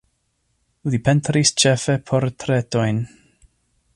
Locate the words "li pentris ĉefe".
0.93-1.97